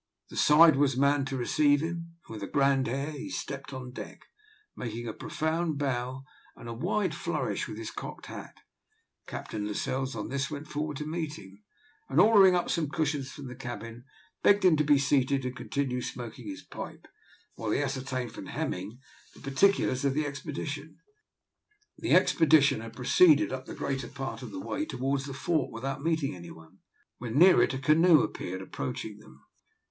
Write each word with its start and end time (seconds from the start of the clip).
The 0.31 0.35
side 0.35 0.77
was 0.77 0.97
manned 0.97 1.27
to 1.27 1.37
receive 1.37 1.81
him, 1.81 2.13
and 2.27 2.33
with 2.33 2.41
a 2.41 2.51
grand 2.51 2.87
air 2.87 3.11
he 3.11 3.29
stepped 3.29 3.71
on 3.71 3.91
deck, 3.91 4.23
making 4.75 5.07
a 5.07 5.13
profound 5.13 5.77
bow 5.77 6.23
and 6.55 6.67
a 6.67 6.73
wide 6.73 7.13
flourish 7.13 7.67
with 7.67 7.77
his 7.77 7.91
cocked 7.91 8.25
hat. 8.25 8.61
Captain 9.27 9.63
Lascelles, 9.67 10.15
on 10.15 10.29
this, 10.29 10.49
went 10.49 10.67
forward 10.67 10.97
to 10.97 11.05
meet 11.05 11.37
him, 11.37 11.61
and, 12.09 12.19
ordering 12.19 12.55
up 12.55 12.67
some 12.67 12.89
cushions 12.89 13.29
from 13.31 13.45
the 13.45 13.53
cabin, 13.53 14.03
begged 14.41 14.65
him 14.65 14.75
to 14.77 14.83
be 14.83 14.97
seated 14.97 15.45
and 15.45 15.55
to 15.55 15.63
continue 15.63 16.01
smoking 16.01 16.47
his 16.47 16.63
pipe, 16.63 17.07
while 17.53 17.69
he 17.69 17.79
ascertained 17.79 18.31
from 18.31 18.47
Hemming 18.47 18.97
the 19.35 19.39
particulars 19.51 20.03
of 20.03 20.15
the 20.15 20.25
expedition. 20.25 20.97
The 21.99 22.15
expedition 22.15 22.81
had 22.81 22.95
proceeded 22.95 23.53
up 23.53 23.67
the 23.67 23.75
greater 23.75 24.07
part 24.07 24.41
of 24.41 24.49
the 24.49 24.59
way 24.59 24.83
towards 24.83 25.27
the 25.27 25.35
fort 25.35 25.71
without 25.71 26.01
meeting 26.03 26.33
any 26.35 26.49
one. 26.49 26.79
When 27.19 27.37
near 27.37 27.61
it 27.61 27.75
a 27.75 27.77
canoe 27.77 28.23
appeared 28.23 28.63
approaching 28.63 29.19
them. 29.19 29.43